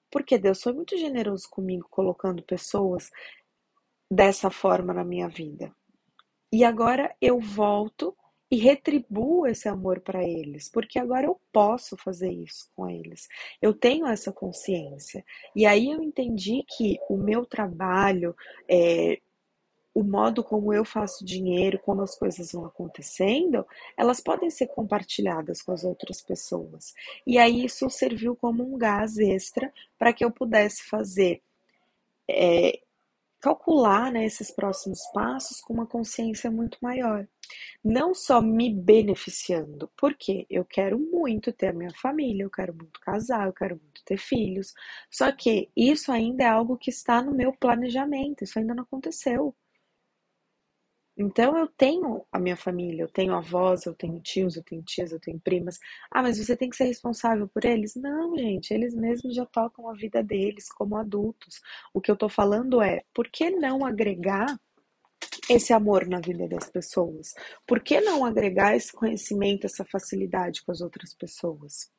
Porque 0.09 0.37
Deus 0.37 0.61
foi 0.63 0.71
muito 0.73 0.97
generoso 0.97 1.47
comigo 1.49 1.87
colocando 1.89 2.41
pessoas 2.41 3.11
dessa 4.09 4.49
forma 4.49 4.93
na 4.93 5.03
minha 5.03 5.27
vida. 5.27 5.75
E 6.51 6.63
agora 6.63 7.13
eu 7.21 7.39
volto 7.39 8.15
e 8.49 8.55
retribuo 8.55 9.45
esse 9.45 9.67
amor 9.67 9.99
para 9.99 10.23
eles, 10.23 10.69
porque 10.69 10.97
agora 10.97 11.25
eu 11.25 11.39
posso 11.51 11.97
fazer 11.97 12.31
isso 12.31 12.69
com 12.75 12.89
eles. 12.89 13.27
Eu 13.61 13.73
tenho 13.73 14.07
essa 14.07 14.31
consciência. 14.31 15.25
E 15.55 15.65
aí 15.65 15.91
eu 15.91 16.01
entendi 16.01 16.63
que 16.65 16.97
o 17.09 17.17
meu 17.17 17.45
trabalho, 17.45 18.33
é, 18.69 19.19
o 19.93 20.03
modo 20.03 20.43
como 20.43 20.73
eu 20.73 20.85
faço 20.85 21.25
dinheiro, 21.25 21.79
como 21.79 22.01
as 22.03 22.15
coisas 22.15 22.51
vão 22.53 22.65
acontecendo, 22.65 23.65
elas 23.97 24.21
podem 24.21 24.49
ser 24.49 24.67
compartilhadas 24.67 25.61
com 25.61 25.73
as 25.73 25.83
outras 25.83 26.21
pessoas. 26.21 26.93
E 27.25 27.37
aí 27.37 27.65
isso 27.65 27.89
serviu 27.89 28.35
como 28.35 28.63
um 28.63 28.77
gás 28.77 29.17
extra 29.17 29.73
para 29.99 30.13
que 30.13 30.23
eu 30.23 30.31
pudesse 30.31 30.83
fazer. 30.83 31.41
É, 32.29 32.79
calcular 33.39 34.11
né, 34.11 34.25
esses 34.25 34.51
próximos 34.51 34.99
passos 35.13 35.61
com 35.61 35.73
uma 35.73 35.85
consciência 35.85 36.49
muito 36.51 36.77
maior. 36.81 37.27
Não 37.83 38.13
só 38.13 38.41
me 38.41 38.73
beneficiando, 38.73 39.89
porque 39.97 40.45
eu 40.49 40.65
quero 40.65 40.99
muito 40.99 41.51
ter 41.53 41.67
a 41.67 41.73
minha 41.73 41.93
família, 41.95 42.43
eu 42.43 42.49
quero 42.49 42.73
muito 42.73 42.99
casar, 42.99 43.47
eu 43.47 43.53
quero 43.53 43.75
muito 43.75 44.03
ter 44.05 44.17
filhos. 44.17 44.73
Só 45.11 45.31
que 45.31 45.69
isso 45.75 46.11
ainda 46.11 46.43
é 46.43 46.47
algo 46.47 46.77
que 46.77 46.89
está 46.89 47.21
no 47.21 47.33
meu 47.33 47.53
planejamento, 47.53 48.43
isso 48.43 48.59
ainda 48.59 48.75
não 48.75 48.83
aconteceu. 48.83 49.55
Então 51.17 51.57
eu 51.57 51.67
tenho 51.67 52.23
a 52.31 52.39
minha 52.39 52.55
família, 52.55 53.01
eu 53.03 53.07
tenho 53.09 53.33
avós, 53.33 53.85
eu 53.85 53.93
tenho 53.95 54.19
tios, 54.21 54.55
eu 54.55 54.63
tenho 54.63 54.83
tias, 54.83 55.11
eu 55.11 55.19
tenho 55.19 55.39
primas. 55.39 55.79
Ah, 56.11 56.21
mas 56.21 56.37
você 56.37 56.55
tem 56.55 56.69
que 56.69 56.75
ser 56.77 56.85
responsável 56.85 57.47
por 57.47 57.65
eles? 57.65 57.95
Não, 57.95 58.37
gente, 58.37 58.71
eles 58.73 58.93
mesmos 58.93 59.33
já 59.35 59.45
tocam 59.45 59.89
a 59.89 59.93
vida 59.93 60.23
deles 60.23 60.69
como 60.71 60.95
adultos. 60.95 61.59
O 61.93 61.99
que 61.99 62.11
eu 62.11 62.15
tô 62.15 62.29
falando 62.29 62.81
é, 62.81 63.03
por 63.13 63.27
que 63.29 63.49
não 63.49 63.83
agregar 63.85 64.45
esse 65.49 65.73
amor 65.73 66.07
na 66.07 66.19
vida 66.19 66.47
das 66.47 66.69
pessoas? 66.69 67.33
Por 67.67 67.81
que 67.81 68.01
não 68.01 68.25
agregar 68.25 68.75
esse 68.75 68.91
conhecimento, 68.93 69.65
essa 69.65 69.85
facilidade 69.85 70.63
com 70.63 70.71
as 70.71 70.81
outras 70.81 71.13
pessoas? 71.13 71.91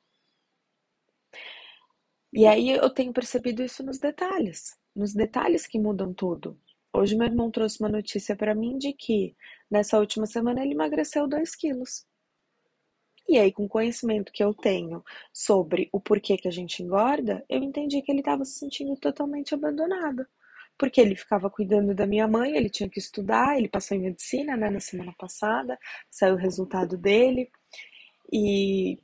E 2.32 2.46
aí 2.46 2.70
eu 2.70 2.88
tenho 2.88 3.12
percebido 3.12 3.62
isso 3.62 3.82
nos 3.82 3.98
detalhes, 3.98 4.74
nos 4.96 5.12
detalhes 5.12 5.66
que 5.66 5.78
mudam 5.78 6.14
tudo. 6.14 6.58
Hoje 6.92 7.16
meu 7.16 7.26
irmão 7.26 7.50
trouxe 7.50 7.80
uma 7.80 7.88
notícia 7.88 8.34
para 8.36 8.54
mim 8.54 8.78
de 8.78 8.92
que 8.92 9.36
nessa 9.70 9.98
última 9.98 10.26
semana 10.26 10.62
ele 10.62 10.72
emagreceu 10.74 11.28
2 11.28 11.54
quilos. 11.54 12.06
E 13.28 13.38
aí, 13.38 13.52
com 13.52 13.64
o 13.66 13.68
conhecimento 13.68 14.32
que 14.32 14.42
eu 14.42 14.54
tenho 14.54 15.04
sobre 15.32 15.88
o 15.92 16.00
porquê 16.00 16.38
que 16.38 16.48
a 16.48 16.50
gente 16.50 16.82
engorda, 16.82 17.44
eu 17.48 17.62
entendi 17.62 18.00
que 18.00 18.10
ele 18.10 18.20
estava 18.20 18.44
se 18.44 18.58
sentindo 18.58 18.96
totalmente 18.96 19.54
abandonado. 19.54 20.26
Porque 20.78 21.00
ele 21.00 21.14
ficava 21.14 21.50
cuidando 21.50 21.94
da 21.94 22.06
minha 22.06 22.26
mãe, 22.26 22.56
ele 22.56 22.70
tinha 22.70 22.88
que 22.88 22.98
estudar, 22.98 23.58
ele 23.58 23.68
passou 23.68 23.96
em 23.96 24.00
medicina 24.00 24.56
né, 24.56 24.70
na 24.70 24.80
semana 24.80 25.14
passada, 25.18 25.78
saiu 26.10 26.34
o 26.36 26.38
resultado 26.38 26.96
dele. 26.96 27.50
E 28.32 28.98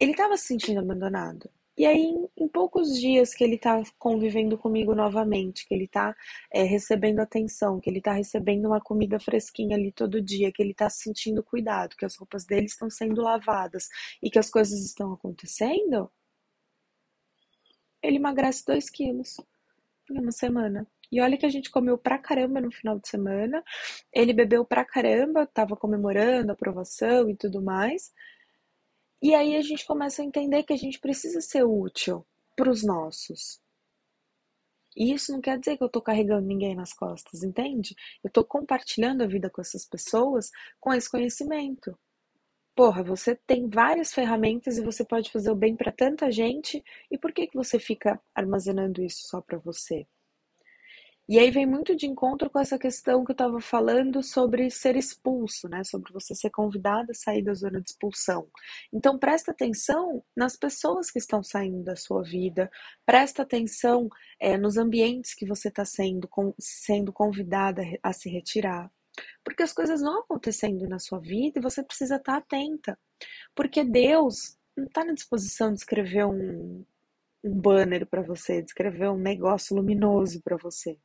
ele 0.00 0.12
estava 0.12 0.36
se 0.36 0.46
sentindo 0.46 0.80
abandonado. 0.80 1.48
E 1.78 1.86
aí, 1.86 2.12
em, 2.36 2.48
poucos 2.48 2.98
dias 3.00 3.32
que 3.32 3.44
ele 3.44 3.54
está 3.54 3.80
convivendo 3.98 4.58
comigo 4.58 4.96
novamente, 4.96 5.64
que 5.66 5.72
ele 5.72 5.84
está 5.84 6.14
é, 6.52 6.64
recebendo 6.64 7.20
atenção, 7.20 7.78
que 7.80 7.88
ele 7.88 7.98
está 7.98 8.12
recebendo 8.12 8.66
uma 8.66 8.80
comida 8.80 9.20
fresquinha 9.20 9.76
ali 9.76 9.92
todo 9.92 10.20
dia, 10.20 10.50
que 10.52 10.60
ele 10.60 10.72
está 10.72 10.90
se 10.90 11.04
sentindo 11.04 11.40
cuidado, 11.40 11.94
que 11.96 12.04
as 12.04 12.16
roupas 12.16 12.44
dele 12.44 12.66
estão 12.66 12.90
sendo 12.90 13.22
lavadas 13.22 13.88
e 14.20 14.28
que 14.28 14.40
as 14.40 14.50
coisas 14.50 14.84
estão 14.84 15.12
acontecendo, 15.12 16.10
ele 18.02 18.16
emagrece 18.16 18.64
2 18.66 18.90
quilos 18.90 19.36
em 20.10 20.18
uma 20.18 20.32
semana. 20.32 20.86
E 21.12 21.20
olha 21.20 21.38
que 21.38 21.46
a 21.46 21.50
gente 21.50 21.70
comeu 21.70 21.96
pra 21.96 22.18
caramba 22.18 22.60
no 22.60 22.72
final 22.72 22.98
de 22.98 23.08
semana, 23.08 23.62
ele 24.12 24.32
bebeu 24.32 24.64
pra 24.64 24.84
caramba, 24.84 25.46
tava 25.46 25.76
comemorando 25.76 26.50
a 26.50 26.54
aprovação 26.54 27.30
e 27.30 27.36
tudo 27.36 27.62
mais. 27.62 28.12
E 29.20 29.34
aí 29.34 29.56
a 29.56 29.62
gente 29.62 29.86
começa 29.86 30.22
a 30.22 30.24
entender 30.24 30.62
que 30.62 30.72
a 30.72 30.76
gente 30.76 31.00
precisa 31.00 31.40
ser 31.40 31.64
útil 31.64 32.24
para 32.56 32.70
os 32.70 32.84
nossos. 32.84 33.60
E 34.96 35.12
isso 35.12 35.32
não 35.32 35.40
quer 35.40 35.58
dizer 35.58 35.76
que 35.76 35.82
eu 35.82 35.86
estou 35.88 36.02
carregando 36.02 36.46
ninguém 36.46 36.74
nas 36.74 36.92
costas, 36.92 37.42
entende? 37.42 37.94
Eu 38.22 38.28
estou 38.28 38.44
compartilhando 38.44 39.22
a 39.22 39.26
vida 39.26 39.48
com 39.50 39.60
essas 39.60 39.84
pessoas 39.84 40.50
com 40.80 40.92
esse 40.92 41.10
conhecimento. 41.10 41.96
Porra, 42.74 43.02
você 43.02 43.34
tem 43.34 43.68
várias 43.68 44.12
ferramentas 44.12 44.78
e 44.78 44.84
você 44.84 45.04
pode 45.04 45.30
fazer 45.32 45.50
o 45.50 45.56
bem 45.56 45.76
para 45.76 45.92
tanta 45.92 46.30
gente, 46.30 46.82
e 47.10 47.18
por 47.18 47.32
que, 47.32 47.48
que 47.48 47.56
você 47.56 47.78
fica 47.78 48.20
armazenando 48.34 49.02
isso 49.02 49.26
só 49.28 49.40
para 49.40 49.58
você? 49.58 50.06
E 51.28 51.38
aí 51.38 51.50
vem 51.50 51.66
muito 51.66 51.94
de 51.94 52.06
encontro 52.06 52.48
com 52.48 52.58
essa 52.58 52.78
questão 52.78 53.22
que 53.22 53.32
eu 53.32 53.34
estava 53.34 53.60
falando 53.60 54.22
sobre 54.22 54.70
ser 54.70 54.96
expulso, 54.96 55.68
né? 55.68 55.84
Sobre 55.84 56.10
você 56.10 56.34
ser 56.34 56.48
convidado 56.48 57.10
a 57.10 57.14
sair 57.14 57.42
da 57.42 57.52
zona 57.52 57.82
de 57.82 57.90
expulsão. 57.90 58.48
Então 58.90 59.18
presta 59.18 59.50
atenção 59.50 60.24
nas 60.34 60.56
pessoas 60.56 61.10
que 61.10 61.18
estão 61.18 61.42
saindo 61.42 61.84
da 61.84 61.96
sua 61.96 62.22
vida, 62.22 62.70
presta 63.04 63.42
atenção 63.42 64.08
é, 64.40 64.56
nos 64.56 64.78
ambientes 64.78 65.34
que 65.34 65.44
você 65.44 65.68
está 65.68 65.84
sendo, 65.84 66.26
sendo 66.58 67.12
convidada 67.12 67.82
a 68.02 68.10
se 68.14 68.30
retirar. 68.30 68.90
Porque 69.44 69.62
as 69.62 69.72
coisas 69.74 70.00
vão 70.00 70.20
acontecendo 70.20 70.88
na 70.88 70.98
sua 70.98 71.20
vida 71.20 71.58
e 71.58 71.62
você 71.62 71.82
precisa 71.82 72.16
estar 72.16 72.32
tá 72.32 72.38
atenta. 72.38 72.98
Porque 73.54 73.84
Deus 73.84 74.56
não 74.74 74.86
está 74.86 75.04
na 75.04 75.12
disposição 75.12 75.74
de 75.74 75.80
escrever 75.80 76.24
um, 76.24 76.86
um 77.44 77.60
banner 77.60 78.06
para 78.06 78.22
você, 78.22 78.62
de 78.62 78.70
escrever 78.70 79.10
um 79.10 79.18
negócio 79.18 79.76
luminoso 79.76 80.40
para 80.42 80.56
você. 80.56 80.98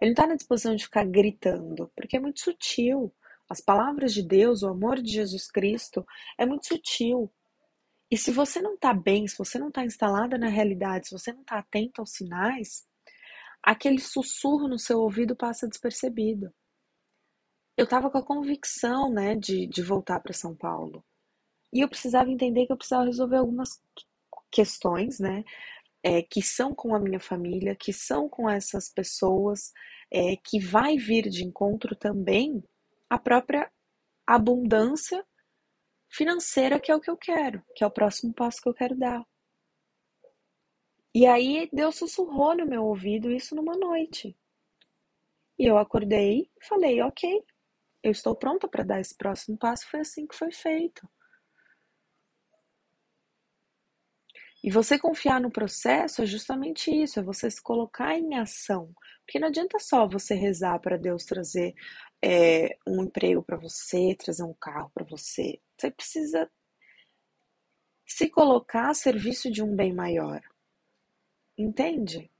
Ele 0.00 0.10
não 0.10 0.12
está 0.12 0.26
na 0.26 0.36
disposição 0.36 0.74
de 0.74 0.84
ficar 0.84 1.04
gritando, 1.04 1.90
porque 1.96 2.16
é 2.16 2.20
muito 2.20 2.40
sutil. 2.40 3.14
As 3.48 3.60
palavras 3.60 4.14
de 4.14 4.22
Deus, 4.22 4.62
o 4.62 4.68
amor 4.68 5.00
de 5.00 5.12
Jesus 5.12 5.50
Cristo 5.50 6.04
é 6.38 6.46
muito 6.46 6.66
sutil. 6.66 7.32
E 8.10 8.16
se 8.16 8.30
você 8.30 8.60
não 8.60 8.74
está 8.74 8.94
bem, 8.94 9.26
se 9.26 9.36
você 9.36 9.58
não 9.58 9.68
está 9.68 9.84
instalada 9.84 10.38
na 10.38 10.48
realidade, 10.48 11.08
se 11.08 11.18
você 11.18 11.32
não 11.32 11.40
está 11.40 11.58
atento 11.58 12.00
aos 12.00 12.12
sinais, 12.12 12.86
aquele 13.62 13.98
sussurro 13.98 14.68
no 14.68 14.78
seu 14.78 15.00
ouvido 15.00 15.34
passa 15.36 15.68
despercebido. 15.68 16.52
Eu 17.76 17.84
estava 17.84 18.10
com 18.10 18.18
a 18.18 18.24
convicção 18.24 19.10
né, 19.10 19.34
de, 19.34 19.66
de 19.66 19.82
voltar 19.82 20.20
para 20.20 20.32
São 20.32 20.54
Paulo. 20.54 21.04
E 21.72 21.80
eu 21.80 21.88
precisava 21.88 22.30
entender 22.30 22.66
que 22.66 22.72
eu 22.72 22.76
precisava 22.76 23.04
resolver 23.04 23.36
algumas 23.36 23.80
questões, 24.48 25.18
né? 25.18 25.42
É, 26.04 26.22
que 26.22 26.42
são 26.42 26.74
com 26.74 26.94
a 26.94 27.00
minha 27.00 27.18
família, 27.18 27.74
que 27.74 27.92
são 27.92 28.28
com 28.28 28.48
essas 28.48 28.90
pessoas, 28.90 29.72
é, 30.12 30.36
que 30.36 30.60
vai 30.60 30.98
vir 30.98 31.30
de 31.30 31.42
encontro 31.42 31.96
também 31.96 32.62
a 33.08 33.18
própria 33.18 33.72
abundância 34.26 35.24
financeira, 36.10 36.78
que 36.78 36.92
é 36.92 36.94
o 36.94 37.00
que 37.00 37.10
eu 37.10 37.16
quero, 37.16 37.64
que 37.74 37.82
é 37.82 37.86
o 37.86 37.90
próximo 37.90 38.34
passo 38.34 38.60
que 38.60 38.68
eu 38.68 38.74
quero 38.74 38.96
dar. 38.96 39.24
E 41.14 41.26
aí 41.26 41.70
Deus 41.72 41.96
sussurrou 41.96 42.54
no 42.54 42.66
meu 42.66 42.84
ouvido 42.84 43.30
isso 43.30 43.54
numa 43.54 43.76
noite. 43.76 44.36
E 45.58 45.64
eu 45.64 45.78
acordei 45.78 46.50
e 46.60 46.66
falei: 46.66 47.00
ok, 47.00 47.42
eu 48.02 48.10
estou 48.10 48.36
pronta 48.36 48.68
para 48.68 48.84
dar 48.84 49.00
esse 49.00 49.16
próximo 49.16 49.56
passo. 49.56 49.88
Foi 49.88 50.00
assim 50.00 50.26
que 50.26 50.34
foi 50.36 50.52
feito. 50.52 51.08
E 54.64 54.70
você 54.70 54.98
confiar 54.98 55.42
no 55.42 55.50
processo 55.50 56.22
é 56.22 56.26
justamente 56.26 56.90
isso, 56.90 57.20
é 57.20 57.22
você 57.22 57.50
se 57.50 57.62
colocar 57.62 58.18
em 58.18 58.38
ação. 58.38 58.94
Porque 59.22 59.38
não 59.38 59.48
adianta 59.48 59.78
só 59.78 60.08
você 60.08 60.34
rezar 60.34 60.78
para 60.80 60.96
Deus 60.96 61.26
trazer 61.26 61.74
é, 62.24 62.74
um 62.86 63.02
emprego 63.02 63.42
para 63.42 63.58
você, 63.58 64.16
trazer 64.18 64.42
um 64.42 64.54
carro 64.54 64.90
para 64.94 65.04
você. 65.04 65.60
Você 65.76 65.90
precisa 65.90 66.50
se 68.06 68.30
colocar 68.30 68.88
a 68.88 68.94
serviço 68.94 69.50
de 69.50 69.62
um 69.62 69.76
bem 69.76 69.92
maior. 69.92 70.40
Entende? 71.58 72.30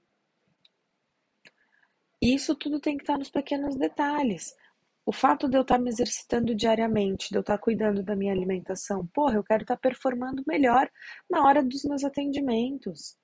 Isso 2.23 2.55
tudo 2.55 2.81
tem 2.81 2.97
que 2.97 3.03
estar 3.03 3.19
nos 3.19 3.29
pequenos 3.29 3.77
detalhes. 3.77 4.57
O 5.07 5.13
fato 5.13 5.49
de 5.49 5.57
eu 5.57 5.63
estar 5.63 5.79
me 5.79 5.91
exercitando 5.91 6.55
diariamente, 6.55 7.29
de 7.29 7.37
eu 7.37 7.43
estar 7.43 7.59
cuidando 7.59 8.03
da 8.03 8.17
minha 8.17 8.33
alimentação, 8.33 9.07
porra, 9.09 9.35
eu 9.35 9.45
quero 9.45 9.63
estar 9.63 9.77
performando 9.77 10.43
melhor 10.47 10.91
na 11.29 11.45
hora 11.45 11.63
dos 11.63 11.85
meus 11.85 12.05
atendimentos. 12.05 13.17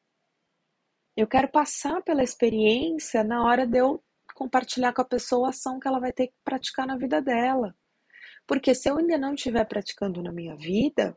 Eu 1.17 1.27
quero 1.27 1.49
passar 1.49 2.03
pela 2.03 2.23
experiência 2.23 3.25
na 3.25 3.45
hora 3.45 3.67
de 3.67 3.79
eu 3.79 4.03
compartilhar 4.35 4.93
com 4.93 5.03
a 5.03 5.07
pessoa 5.07 5.49
a 5.49 5.51
ação 5.51 5.81
que 5.81 5.89
ela 5.89 5.99
vai 6.01 6.13
ter 6.13 6.29
que 6.29 6.35
praticar 6.45 6.87
na 6.87 6.97
vida 6.97 7.21
dela. 7.23 7.75
Porque 8.47 8.75
se 8.75 8.89
eu 8.89 8.99
ainda 8.99 9.17
não 9.17 9.35
estiver 9.35 9.65
praticando 9.65 10.23
na 10.23 10.33
minha 10.33 10.57
vida, 10.57 11.17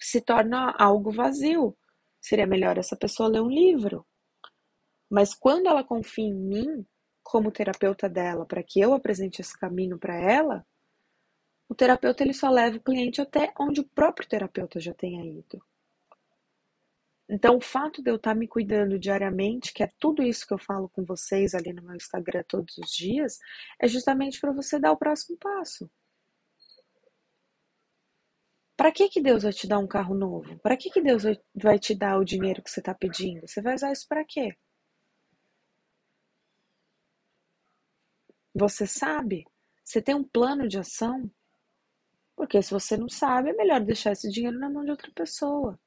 se 0.00 0.20
torna 0.20 0.74
algo 0.78 1.10
vazio. 1.10 1.76
Seria 2.20 2.46
melhor 2.46 2.78
essa 2.78 2.96
pessoa 2.96 3.28
ler 3.28 3.40
um 3.40 3.48
livro. 3.48 4.06
Mas 5.10 5.34
quando 5.34 5.66
ela 5.66 5.84
confia 5.84 6.24
em 6.24 6.34
mim, 6.34 6.86
como 7.22 7.52
terapeuta 7.52 8.08
dela, 8.08 8.44
para 8.46 8.62
que 8.62 8.80
eu 8.80 8.94
apresente 8.94 9.40
esse 9.40 9.58
caminho 9.58 9.98
para 9.98 10.14
ela, 10.14 10.66
o 11.68 11.74
terapeuta 11.74 12.22
ele 12.22 12.34
só 12.34 12.50
leva 12.50 12.76
o 12.76 12.82
cliente 12.82 13.20
até 13.20 13.52
onde 13.58 13.80
o 13.80 13.88
próprio 13.88 14.28
terapeuta 14.28 14.78
já 14.78 14.92
tenha 14.92 15.24
ido. 15.24 15.62
Então, 17.28 17.56
o 17.56 17.60
fato 17.62 18.02
de 18.02 18.10
eu 18.10 18.16
estar 18.16 18.34
me 18.34 18.46
cuidando 18.46 18.98
diariamente, 18.98 19.72
que 19.72 19.82
é 19.82 19.90
tudo 19.98 20.22
isso 20.22 20.46
que 20.46 20.52
eu 20.52 20.58
falo 20.58 20.88
com 20.90 21.02
vocês 21.02 21.54
ali 21.54 21.72
no 21.72 21.82
meu 21.82 21.96
Instagram 21.96 22.44
todos 22.46 22.76
os 22.76 22.90
dias, 22.92 23.38
é 23.80 23.88
justamente 23.88 24.38
para 24.38 24.52
você 24.52 24.78
dar 24.78 24.92
o 24.92 24.98
próximo 24.98 25.38
passo. 25.38 25.90
Para 28.76 28.92
que, 28.92 29.08
que 29.08 29.22
Deus 29.22 29.44
vai 29.44 29.52
te 29.52 29.66
dar 29.66 29.78
um 29.78 29.86
carro 29.86 30.14
novo? 30.14 30.58
Para 30.58 30.76
que, 30.76 30.90
que 30.90 31.00
Deus 31.00 31.22
vai 31.54 31.78
te 31.78 31.94
dar 31.94 32.18
o 32.18 32.24
dinheiro 32.24 32.62
que 32.62 32.70
você 32.70 32.80
está 32.80 32.94
pedindo? 32.94 33.48
Você 33.48 33.62
vai 33.62 33.74
usar 33.74 33.92
isso 33.92 34.06
para 34.06 34.24
quê? 34.26 34.54
Você 38.54 38.86
sabe? 38.86 39.46
Você 39.84 40.00
tem 40.02 40.14
um 40.14 40.24
plano 40.24 40.68
de 40.68 40.78
ação? 40.78 41.30
Porque 42.36 42.62
se 42.62 42.70
você 42.70 42.96
não 42.96 43.08
sabe, 43.08 43.50
é 43.50 43.52
melhor 43.52 43.80
deixar 43.80 44.12
esse 44.12 44.30
dinheiro 44.30 44.58
na 44.58 44.68
mão 44.68 44.84
de 44.84 44.90
outra 44.90 45.10
pessoa. 45.12 45.78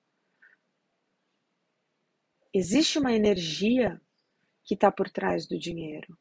Existe 2.54 2.98
uma 2.98 3.14
energia 3.14 4.02
que 4.64 4.74
está 4.74 4.92
por 4.92 5.10
trás 5.10 5.48
do 5.48 5.60
dinheiro. 5.60 6.18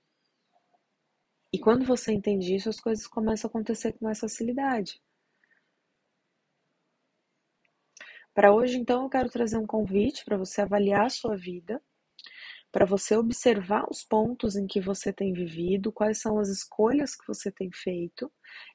E 1.52 1.58
quando 1.58 1.84
você 1.84 2.12
entende 2.12 2.54
isso, 2.54 2.68
as 2.68 2.80
coisas 2.80 3.06
começam 3.06 3.48
a 3.48 3.50
acontecer 3.50 3.92
com 3.92 4.04
mais 4.04 4.18
facilidade. 4.18 5.00
Para 8.34 8.52
hoje, 8.52 8.76
então, 8.76 9.04
eu 9.04 9.08
quero 9.08 9.30
trazer 9.30 9.56
um 9.56 9.66
convite 9.66 10.24
para 10.24 10.36
você 10.36 10.62
avaliar 10.62 11.06
a 11.06 11.10
sua 11.10 11.36
vida 11.36 11.80
para 12.74 12.84
você 12.84 13.16
observar 13.16 13.86
os 13.88 14.02
pontos 14.02 14.56
em 14.56 14.66
que 14.66 14.80
você 14.80 15.12
tem 15.12 15.32
vivido, 15.32 15.92
quais 15.92 16.20
são 16.20 16.40
as 16.40 16.48
escolhas 16.48 17.14
que 17.14 17.24
você 17.24 17.48
tem 17.48 17.70
feito 17.72 18.28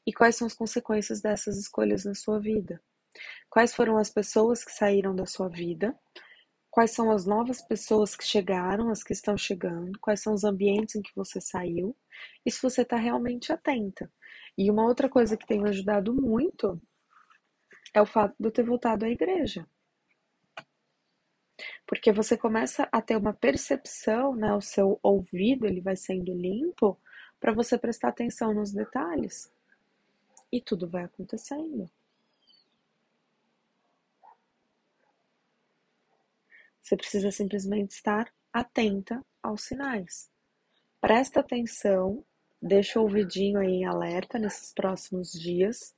e 0.08 0.14
quais 0.14 0.38
são 0.38 0.48
as 0.48 0.54
consequências 0.54 1.20
dessas 1.20 1.58
escolhas 1.58 2.06
na 2.06 2.16
sua 2.16 2.40
vida. 2.40 2.82
Quais 3.50 3.76
foram 3.76 3.98
as 3.98 4.10
pessoas 4.10 4.64
que 4.64 4.72
saíram 4.72 5.14
da 5.14 5.26
sua 5.26 5.50
vida? 5.50 5.94
Quais 6.72 6.92
são 6.92 7.12
as 7.12 7.26
novas 7.26 7.62
pessoas 7.62 8.16
que 8.16 8.24
chegaram, 8.24 8.90
as 8.90 9.04
que 9.04 9.12
estão 9.12 9.38
chegando? 9.38 10.00
Quais 10.00 10.22
são 10.22 10.34
os 10.34 10.46
ambientes 10.46 10.96
em 10.96 11.02
que 11.02 11.12
você 11.14 11.42
saiu? 11.42 11.94
E 12.46 12.50
se 12.50 12.62
você 12.62 12.84
está 12.84 12.96
realmente 12.96 13.52
atenta. 13.52 14.10
E 14.58 14.72
uma 14.72 14.86
outra 14.86 15.10
coisa 15.10 15.36
que 15.36 15.46
tem 15.46 15.62
me 15.62 15.68
ajudado 15.68 16.16
muito 16.16 16.82
é 17.94 18.02
o 18.02 18.06
fato 18.06 18.34
de 18.40 18.48
eu 18.48 18.52
ter 18.52 18.64
voltado 18.64 19.04
à 19.04 19.10
igreja 19.10 19.68
porque 21.90 22.12
você 22.12 22.38
começa 22.38 22.88
a 22.92 23.02
ter 23.02 23.18
uma 23.18 23.34
percepção, 23.34 24.36
né, 24.36 24.54
o 24.54 24.62
seu 24.62 25.00
ouvido 25.02 25.66
ele 25.66 25.82
vai 25.82 25.96
sendo 25.96 26.32
limpo 26.36 27.02
para 27.40 27.52
você 27.52 27.80
prestar 27.80 28.10
atenção 28.10 28.54
nos 28.54 28.72
detalhes. 28.72 29.52
E 30.52 30.62
tudo 30.62 30.88
vai 30.88 31.06
acontecendo. 31.06 31.90
Você 36.80 36.96
precisa 36.96 37.32
simplesmente 37.32 37.94
estar 37.94 38.32
atenta 38.54 39.26
aos 39.42 39.64
sinais. 39.64 40.30
Presta 41.02 41.40
atenção, 41.40 42.24
deixa 42.62 43.00
o 43.00 43.04
ouvidinho 43.04 43.58
aí 43.58 43.68
em 43.68 43.86
alerta 43.86 44.38
nesses 44.38 44.72
próximos 44.76 45.32
dias. 45.32 45.96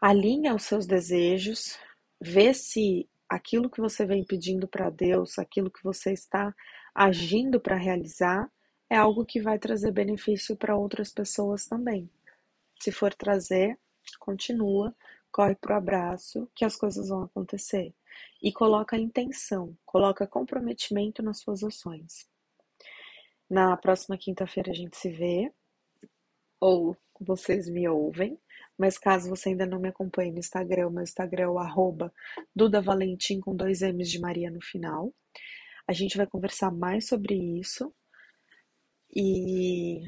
Alinha 0.00 0.56
os 0.56 0.64
seus 0.64 0.88
desejos, 0.88 1.78
vê 2.20 2.52
se 2.52 3.08
aquilo 3.30 3.70
que 3.70 3.80
você 3.80 4.04
vem 4.04 4.24
pedindo 4.24 4.66
para 4.66 4.90
Deus, 4.90 5.38
aquilo 5.38 5.70
que 5.70 5.84
você 5.84 6.12
está 6.12 6.52
agindo 6.92 7.60
para 7.60 7.76
realizar, 7.76 8.50
é 8.90 8.96
algo 8.96 9.24
que 9.24 9.40
vai 9.40 9.56
trazer 9.56 9.92
benefício 9.92 10.56
para 10.56 10.76
outras 10.76 11.12
pessoas 11.12 11.64
também. 11.64 12.10
Se 12.82 12.90
for 12.90 13.14
trazer, 13.14 13.78
continua, 14.18 14.92
corre 15.30 15.54
pro 15.54 15.76
abraço, 15.76 16.50
que 16.56 16.64
as 16.64 16.74
coisas 16.74 17.08
vão 17.08 17.22
acontecer. 17.22 17.94
E 18.42 18.52
coloca 18.52 18.98
intenção, 18.98 19.78
coloca 19.86 20.26
comprometimento 20.26 21.22
nas 21.22 21.38
suas 21.38 21.62
ações. 21.62 22.28
Na 23.48 23.76
próxima 23.76 24.18
quinta-feira 24.18 24.72
a 24.72 24.74
gente 24.74 24.96
se 24.96 25.08
vê, 25.08 25.52
ou 26.60 26.96
vocês 27.20 27.68
me 27.68 27.88
ouvem. 27.88 28.38
Mas 28.78 28.96
caso 28.98 29.28
você 29.28 29.50
ainda 29.50 29.66
não 29.66 29.78
me 29.78 29.88
acompanhe 29.88 30.32
no 30.32 30.38
Instagram, 30.38 30.90
meu 30.90 31.02
Instagram 31.02 31.44
é 31.44 31.48
o 31.48 31.58
arroba 31.58 32.12
Duda 32.54 32.80
Valentim 32.80 33.38
com 33.40 33.54
dois 33.54 33.82
M's 33.82 34.10
de 34.10 34.18
Maria 34.18 34.50
no 34.50 34.62
final. 34.62 35.12
A 35.86 35.92
gente 35.92 36.16
vai 36.16 36.26
conversar 36.26 36.70
mais 36.70 37.06
sobre 37.06 37.34
isso. 37.34 37.92
E 39.14 40.02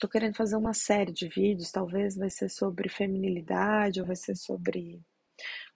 tô 0.00 0.08
querendo 0.08 0.34
fazer 0.34 0.56
uma 0.56 0.74
série 0.74 1.12
de 1.12 1.28
vídeos, 1.28 1.70
talvez 1.70 2.16
vai 2.16 2.30
ser 2.30 2.48
sobre 2.48 2.88
feminilidade 2.88 4.00
ou 4.00 4.06
vai 4.06 4.16
ser 4.16 4.34
sobre 4.34 5.00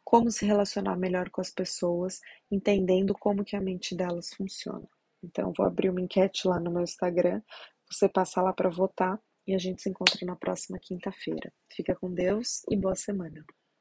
como 0.02 0.30
se 0.30 0.44
relacionar 0.44 0.96
melhor 0.96 1.30
com 1.30 1.40
as 1.40 1.50
pessoas, 1.50 2.20
entendendo 2.50 3.14
como 3.14 3.44
que 3.44 3.54
a 3.54 3.60
mente 3.60 3.94
delas 3.94 4.30
funciona. 4.34 4.88
Então, 5.22 5.52
vou 5.56 5.66
abrir 5.66 5.90
uma 5.90 6.00
enquete 6.00 6.48
lá 6.48 6.58
no 6.58 6.70
meu 6.70 6.82
Instagram, 6.82 7.40
você 7.90 8.08
passa 8.08 8.40
lá 8.42 8.52
para 8.52 8.70
votar 8.70 9.20
e 9.50 9.54
a 9.54 9.58
gente 9.58 9.82
se 9.82 9.90
encontra 9.90 10.24
na 10.24 10.36
próxima 10.36 10.78
quinta-feira. 10.78 11.52
Fica 11.74 11.92
com 11.96 12.14
Deus 12.14 12.62
e 12.70 12.76
boa 12.76 12.94
semana. 12.94 13.44